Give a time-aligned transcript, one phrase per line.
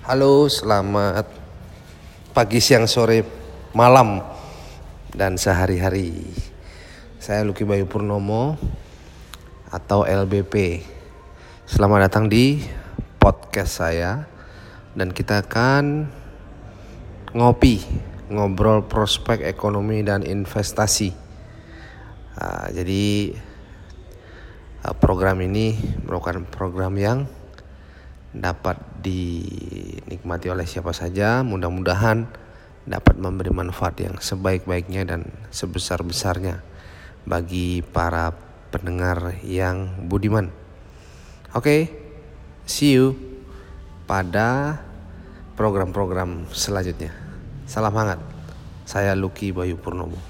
[0.00, 1.28] Halo, selamat
[2.32, 3.20] pagi, siang, sore,
[3.76, 4.24] malam,
[5.12, 6.24] dan sehari-hari.
[7.20, 8.56] Saya Luki Bayu Purnomo
[9.68, 10.80] atau LBP.
[11.68, 12.64] Selamat datang di
[13.20, 14.24] podcast saya
[14.96, 16.08] dan kita akan
[17.36, 17.84] ngopi,
[18.32, 21.12] ngobrol prospek ekonomi dan investasi.
[22.40, 23.36] Uh, jadi
[24.80, 25.76] uh, program ini
[26.08, 27.28] merupakan program yang
[28.30, 28.78] dapat
[30.10, 31.46] dinikmati oleh siapa saja.
[31.46, 32.26] Mudah-mudahan
[32.82, 36.66] dapat memberi manfaat yang sebaik-baiknya dan sebesar-besarnya
[37.22, 38.34] bagi para
[38.74, 40.50] pendengar yang budiman.
[41.54, 41.80] Oke, okay,
[42.66, 43.14] see you
[44.10, 44.82] pada
[45.54, 47.14] program-program selanjutnya.
[47.70, 48.18] Salam hangat.
[48.82, 50.29] Saya Lucky Bayu Purnomo.